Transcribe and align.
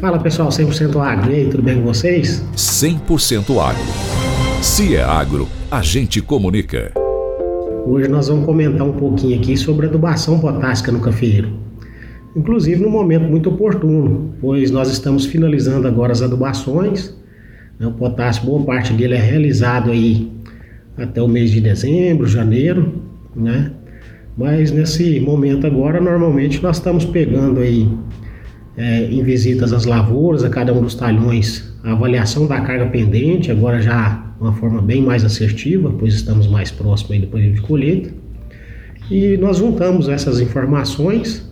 Fala 0.00 0.18
pessoal, 0.18 0.48
100% 0.48 0.98
agro, 0.98 1.30
e 1.30 1.34
aí, 1.34 1.48
tudo 1.50 1.62
bem 1.62 1.76
com 1.76 1.82
vocês? 1.82 2.42
100% 2.56 3.60
agro. 3.60 3.82
Se 4.62 4.96
é 4.96 5.02
agro, 5.02 5.46
a 5.70 5.82
gente 5.82 6.22
comunica. 6.22 6.90
Hoje 7.84 8.08
nós 8.08 8.28
vamos 8.28 8.46
comentar 8.46 8.86
um 8.86 8.94
pouquinho 8.94 9.38
aqui 9.38 9.58
sobre 9.58 9.88
adubação 9.88 10.40
potássica 10.40 10.90
no 10.90 11.00
cafeiro. 11.00 11.52
Inclusive 12.34 12.80
num 12.80 12.88
momento 12.88 13.24
muito 13.24 13.50
oportuno, 13.50 14.32
pois 14.40 14.70
nós 14.70 14.90
estamos 14.90 15.26
finalizando 15.26 15.86
agora 15.86 16.12
as 16.12 16.22
adubações. 16.22 17.14
Né? 17.78 17.86
O 17.86 17.92
potássio, 17.92 18.46
boa 18.46 18.64
parte 18.64 18.94
dele 18.94 19.16
é 19.16 19.20
realizado 19.20 19.90
aí 19.90 20.32
até 20.96 21.20
o 21.20 21.28
mês 21.28 21.50
de 21.50 21.60
dezembro, 21.60 22.26
janeiro, 22.26 23.02
né? 23.36 23.70
Mas 24.34 24.70
nesse 24.70 25.20
momento 25.20 25.66
agora, 25.66 26.00
normalmente 26.00 26.62
nós 26.62 26.78
estamos 26.78 27.04
pegando 27.04 27.60
aí 27.60 27.86
é, 28.80 29.04
em 29.04 29.22
visitas 29.22 29.74
às 29.74 29.84
lavouras, 29.84 30.42
a 30.42 30.48
cada 30.48 30.72
um 30.72 30.80
dos 30.80 30.94
talhões, 30.94 31.70
a 31.84 31.92
avaliação 31.92 32.46
da 32.46 32.58
carga 32.62 32.86
pendente, 32.86 33.50
agora 33.50 33.82
já 33.82 34.24
uma 34.40 34.54
forma 34.54 34.80
bem 34.80 35.02
mais 35.02 35.22
assertiva, 35.22 35.92
pois 35.98 36.14
estamos 36.14 36.46
mais 36.46 36.70
próximos 36.70 37.12
aí 37.12 37.18
do 37.18 37.26
período 37.26 37.56
de 37.56 37.60
colheita. 37.60 38.10
E 39.10 39.36
nós 39.36 39.58
juntamos 39.58 40.08
essas 40.08 40.40
informações 40.40 41.46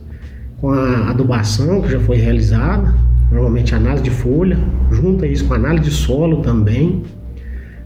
com 0.58 0.70
a 0.70 1.10
adubação 1.10 1.82
que 1.82 1.90
já 1.90 2.00
foi 2.00 2.16
realizada, 2.16 2.94
normalmente 3.30 3.74
análise 3.74 4.04
de 4.04 4.10
folha, 4.10 4.56
junta 4.90 5.26
isso 5.26 5.44
com 5.44 5.52
análise 5.52 5.84
de 5.84 5.94
solo 5.94 6.40
também, 6.40 7.02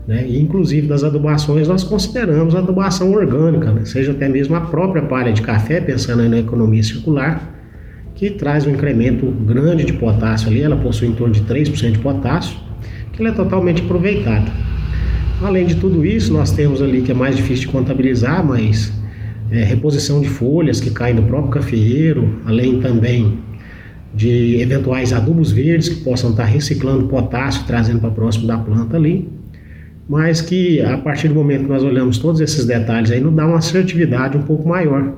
né? 0.06 0.24
E 0.24 0.40
inclusive 0.40 0.86
das 0.86 1.02
adubações 1.02 1.66
nós 1.66 1.82
consideramos 1.82 2.54
a 2.54 2.60
adubação 2.60 3.12
orgânica, 3.12 3.72
né? 3.72 3.84
seja 3.84 4.12
até 4.12 4.28
mesmo 4.28 4.54
a 4.54 4.60
própria 4.60 5.02
palha 5.02 5.32
de 5.32 5.42
café, 5.42 5.80
pensando 5.80 6.28
na 6.28 6.38
economia 6.38 6.82
circular, 6.82 7.61
que 8.14 8.30
traz 8.30 8.66
um 8.66 8.70
incremento 8.70 9.26
grande 9.26 9.84
de 9.84 9.92
potássio 9.94 10.48
ali, 10.48 10.62
ela 10.62 10.76
possui 10.76 11.08
em 11.08 11.12
torno 11.12 11.32
de 11.32 11.42
3% 11.42 11.92
de 11.92 11.98
potássio, 11.98 12.56
que 13.12 13.20
ela 13.20 13.30
é 13.30 13.34
totalmente 13.34 13.82
aproveitada. 13.82 14.50
Além 15.42 15.66
de 15.66 15.74
tudo 15.76 16.06
isso, 16.06 16.32
nós 16.32 16.52
temos 16.52 16.80
ali 16.80 17.02
que 17.02 17.10
é 17.10 17.14
mais 17.14 17.36
difícil 17.36 17.66
de 17.66 17.72
contabilizar, 17.72 18.46
mas 18.46 18.92
é, 19.50 19.64
reposição 19.64 20.20
de 20.20 20.28
folhas 20.28 20.80
que 20.80 20.90
caem 20.90 21.16
do 21.16 21.22
próprio 21.22 21.50
cafeeiro, 21.50 22.40
além 22.46 22.80
também 22.80 23.38
de 24.14 24.60
eventuais 24.60 25.12
adubos 25.12 25.50
verdes 25.50 25.88
que 25.88 26.04
possam 26.04 26.30
estar 26.30 26.44
reciclando 26.44 27.08
potássio, 27.08 27.64
trazendo 27.66 28.00
para 28.00 28.10
próximo 28.10 28.46
da 28.46 28.58
planta 28.58 28.96
ali, 28.96 29.28
mas 30.08 30.40
que 30.40 30.80
a 30.82 30.98
partir 30.98 31.28
do 31.28 31.34
momento 31.34 31.64
que 31.64 31.70
nós 31.70 31.82
olhamos 31.82 32.18
todos 32.18 32.40
esses 32.40 32.66
detalhes 32.66 33.10
aí, 33.10 33.20
nos 33.20 33.34
dá 33.34 33.46
uma 33.46 33.58
assertividade 33.58 34.36
um 34.36 34.42
pouco 34.42 34.68
maior 34.68 35.14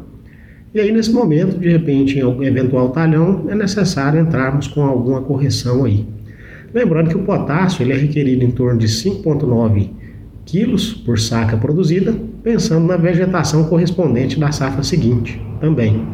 e 0.75 0.80
aí, 0.80 0.91
nesse 0.91 1.12
momento, 1.12 1.56
de 1.56 1.69
repente, 1.69 2.19
em 2.19 2.22
algum 2.22 2.42
eventual 2.42 2.89
talhão, 2.89 3.44
é 3.48 3.55
necessário 3.55 4.20
entrarmos 4.20 4.67
com 4.67 4.83
alguma 4.83 5.22
correção 5.22 5.84
aí. 5.84 6.05
Lembrando 6.75 7.11
que 7.11 7.16
o 7.16 7.22
potássio 7.22 7.84
ele 7.84 7.92
é 7.92 7.97
requerido 7.97 8.42
em 8.44 8.50
torno 8.50 8.81
de 8.81 8.89
5,9 8.89 9.91
quilos 10.44 10.92
por 10.92 11.19
saca 11.19 11.56
produzida, 11.56 12.12
pensando 12.42 12.86
na 12.86 12.97
vegetação 12.97 13.64
correspondente 13.64 14.39
da 14.39 14.50
safra 14.50 14.83
seguinte 14.83 15.41
também. 15.61 16.05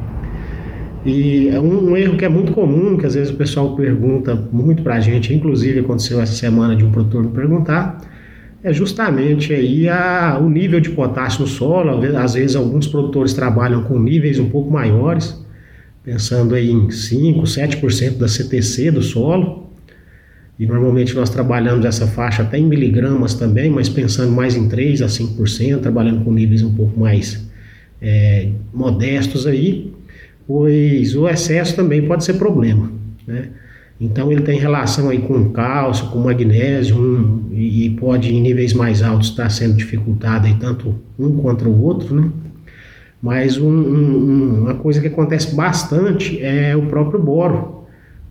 E 1.07 1.49
é 1.49 1.59
um, 1.59 1.93
um, 1.93 1.97
erro 1.97 2.19
que 2.19 2.27
é 2.27 2.29
muito 2.29 2.53
comum, 2.53 2.99
que 2.99 3.07
às 3.07 3.15
vezes 3.15 3.33
o 3.33 3.37
pessoal 3.37 3.75
pergunta 3.75 4.35
muito 4.53 4.83
para 4.83 4.97
a 4.97 5.01
gente, 5.01 5.33
inclusive 5.33 5.81
aconteceu 5.81 6.21
essa 6.21 6.35
semana 6.35 6.77
de 6.77 6.85
um 6.85 6.91
produtor 6.91 7.25
me 7.25 7.31
perguntar, 7.31 7.99
é 8.63 8.73
justamente 8.73 9.53
aí 9.53 9.89
a, 9.89 10.39
o 10.41 10.49
nível 10.49 10.81
de 10.81 10.91
potássio 10.91 11.43
no 11.43 11.47
solo. 11.47 11.91
Às 12.17 12.35
vezes 12.35 12.57
alguns 12.57 12.87
produtores 12.87 13.33
trabalham 13.33 13.85
com 13.85 13.99
níveis 13.99 14.39
um 14.39 14.49
pouco 14.51 14.71
maiores, 14.71 15.39
pensando 16.05 16.55
aí 16.55 16.71
em 16.71 16.91
5, 16.91 17.43
7% 17.43 18.19
da 18.19 18.29
CTC 18.29 18.91
do 18.91 19.03
solo. 19.03 19.71
E 20.59 20.67
normalmente 20.67 21.15
nós 21.15 21.31
trabalhamos 21.31 21.87
essa 21.87 22.07
faixa 22.07 22.43
até 22.43 22.59
em 22.59 22.67
miligramas 22.67 23.33
também, 23.33 23.71
mas 23.71 23.89
pensando 23.89 24.31
mais 24.31 24.55
em 24.55 24.69
3 24.69 25.01
a 25.01 25.07
5%, 25.07 25.81
trabalhando 25.81 26.23
com 26.23 26.31
níveis 26.31 26.63
um 26.63 26.75
pouco 26.75 27.01
mais 27.01 27.49
é, 28.01 28.51
modestos 28.73 29.47
aí, 29.47 29.91
pois 30.47 31.17
o 31.17 31.27
excesso 31.27 31.75
também 31.75 32.07
pode 32.07 32.25
ser 32.25 32.35
problema, 32.35 32.93
né? 33.27 33.49
Então 34.01 34.33
ele 34.33 34.41
tem 34.41 34.59
relação 34.59 35.11
aí 35.11 35.19
com 35.19 35.51
cálcio, 35.51 36.07
com 36.07 36.21
magnésio 36.21 36.97
um, 36.97 37.49
e, 37.53 37.91
pode 37.91 38.35
em 38.35 38.41
níveis 38.41 38.73
mais 38.73 39.03
altos 39.03 39.29
estar 39.29 39.51
sendo 39.51 39.75
dificultado 39.75 40.47
aí 40.47 40.55
tanto 40.55 40.95
um 41.19 41.37
contra 41.37 41.69
o 41.69 41.83
outro, 41.83 42.15
né? 42.15 42.31
Mas 43.23 43.59
um, 43.59 43.69
um, 43.69 44.61
uma 44.63 44.75
coisa 44.75 44.99
que 45.03 45.09
acontece 45.09 45.55
bastante 45.55 46.43
é 46.43 46.75
o 46.75 46.87
próprio 46.87 47.23
boro, 47.23 47.85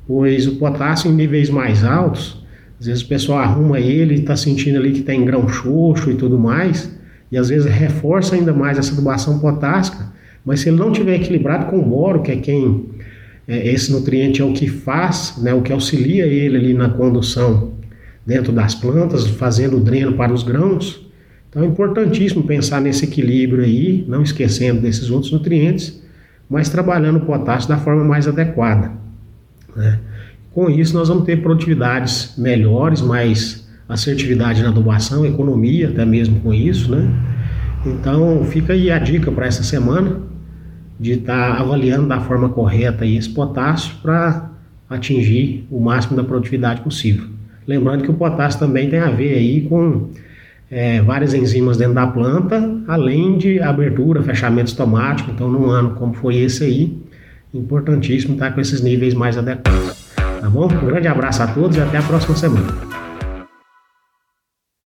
pois 0.07 0.47
o 0.47 0.55
potássio 0.55 1.11
em 1.11 1.13
níveis 1.13 1.51
mais 1.51 1.83
altos, 1.85 2.43
às 2.79 2.87
vezes 2.87 3.03
o 3.03 3.07
pessoal 3.07 3.37
arruma 3.37 3.79
ele 3.79 4.15
e 4.15 4.19
está 4.21 4.35
sentindo 4.35 4.79
ali 4.79 4.91
que 4.91 5.01
está 5.01 5.13
grão 5.13 5.47
xoxo 5.47 6.09
e 6.09 6.15
tudo 6.15 6.39
mais, 6.39 6.91
e 7.31 7.37
às 7.37 7.49
vezes 7.49 7.71
reforça 7.71 8.33
ainda 8.33 8.51
mais 8.51 8.79
essa 8.79 8.93
adubação 8.93 9.37
potássica, 9.37 10.11
mas 10.43 10.61
se 10.61 10.69
ele 10.69 10.77
não 10.77 10.91
tiver 10.91 11.17
equilibrado 11.17 11.67
com 11.67 11.77
o 11.77 11.85
boro, 11.85 12.23
que 12.23 12.31
é 12.31 12.37
quem 12.37 12.85
é, 13.49 13.67
esse 13.67 13.91
nutriente 13.91 14.43
é 14.43 14.45
o 14.45 14.53
que 14.53 14.67
faz, 14.67 15.33
né, 15.41 15.51
o 15.55 15.63
que 15.63 15.73
auxilia 15.73 16.27
ele 16.27 16.55
ali 16.55 16.73
na 16.75 16.87
condução 16.87 17.73
dentro 18.23 18.53
das 18.53 18.75
plantas, 18.75 19.25
fazendo 19.25 19.77
o 19.77 19.79
dreno 19.79 20.13
para 20.13 20.31
os 20.31 20.43
grãos. 20.43 21.03
Então 21.49 21.63
é 21.63 21.65
importantíssimo 21.65 22.43
pensar 22.43 22.79
nesse 22.79 23.05
equilíbrio 23.05 23.63
aí, 23.63 24.05
não 24.07 24.21
esquecendo 24.21 24.81
desses 24.81 25.09
outros 25.09 25.31
nutrientes, 25.31 25.99
mas 26.47 26.69
trabalhando 26.69 27.17
o 27.17 27.21
potássio 27.21 27.67
da 27.67 27.77
forma 27.79 28.03
mais 28.03 28.27
adequada. 28.27 28.91
Né? 29.75 29.99
Com 30.53 30.69
isso, 30.69 30.93
nós 30.93 31.09
vamos 31.09 31.23
ter 31.23 31.41
produtividades 31.41 32.35
melhores, 32.37 33.01
mais 33.01 33.67
assertividade 33.87 34.61
na 34.61 34.69
adubação, 34.69 35.25
economia 35.25 35.89
até 35.89 36.05
mesmo 36.05 36.39
com 36.41 36.53
isso, 36.53 36.91
né? 36.91 37.09
Então 37.83 38.43
fica 38.45 38.73
aí 38.73 38.91
a 38.91 38.99
dica 38.99 39.31
para 39.31 39.47
essa 39.47 39.63
semana 39.63 40.21
de 40.99 41.13
estar 41.13 41.55
tá 41.55 41.61
avaliando 41.61 42.07
da 42.07 42.19
forma 42.19 42.49
correta 42.49 43.05
esse 43.05 43.29
potássio 43.29 43.95
para 44.01 44.49
atingir 44.89 45.65
o 45.71 45.79
máximo 45.79 46.17
da 46.17 46.23
produtividade 46.23 46.81
possível. 46.81 47.25
Lembrando 47.67 48.03
que 48.03 48.11
o 48.11 48.15
potássio 48.15 48.59
também 48.59 48.89
tem 48.89 48.99
a 48.99 49.09
ver 49.11 49.35
aí 49.35 49.61
com 49.61 50.09
é, 50.71 51.01
várias 51.01 51.33
enzimas 51.33 51.77
dentro 51.77 51.93
da 51.93 52.07
planta, 52.07 52.77
além 52.87 53.37
de 53.37 53.61
abertura, 53.61 54.21
fechamento 54.21 54.69
estomático. 54.69 55.31
Então, 55.31 55.49
num 55.49 55.69
ano 55.69 55.91
como 55.91 56.13
foi 56.13 56.37
esse 56.37 56.63
aí, 56.63 56.97
importantíssimo 57.53 58.33
estar 58.33 58.51
com 58.51 58.61
esses 58.61 58.81
níveis 58.81 59.13
mais 59.13 59.37
adequados. 59.37 60.09
Tá 60.15 60.49
bom? 60.49 60.65
Um 60.65 60.85
grande 60.85 61.07
abraço 61.07 61.43
a 61.43 61.47
todos 61.47 61.77
e 61.77 61.81
até 61.81 61.97
a 61.97 62.03
próxima 62.03 62.35
semana. 62.35 62.88